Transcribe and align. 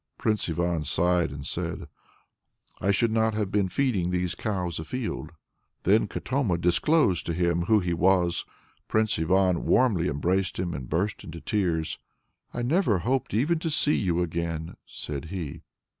Prince 0.17 0.49
Ivan 0.49 0.83
sighed, 0.83 1.29
and 1.29 1.45
said 1.45 1.87
"Ah, 1.87 1.87
good 1.87 1.91
man! 1.91 1.91
If 1.91 1.91
Katoma 1.91 2.81
had 2.81 2.81
been 2.81 2.81
alive, 2.81 2.89
I 2.89 2.91
should 2.91 3.11
not 3.11 3.33
have 3.35 3.51
been 3.51 3.69
feeding 3.69 4.09
these 4.09 4.33
cows 4.33 4.79
afield!" 4.79 5.31
Then 5.83 6.07
Katoma 6.07 6.57
disclosed 6.57 7.25
to 7.27 7.35
him 7.35 7.61
who 7.65 7.81
he 7.81 7.93
was. 7.93 8.43
Prince 8.87 9.19
Ivan 9.19 9.63
warmly 9.67 10.07
embraced 10.07 10.57
him 10.57 10.73
and 10.73 10.89
burst 10.89 11.23
into 11.23 11.39
tears. 11.39 11.99
"I 12.51 12.63
never 12.63 12.97
hoped 12.97 13.35
even 13.35 13.59
to 13.59 13.69
see 13.69 13.93
you 13.95 14.23
again," 14.23 14.75
said 14.87 15.25
he. 15.25 15.61